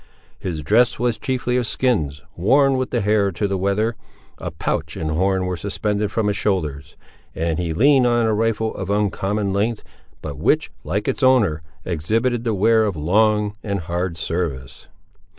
[0.39, 3.95] His dress was chiefly of skins, worn with the hair to the weather;
[4.39, 6.97] a pouch and horn were suspended from his shoulders;
[7.35, 9.83] and he leaned on a rifle of uncommon length,
[10.23, 14.87] but which, like its owner, exhibited the wear of long and hard service.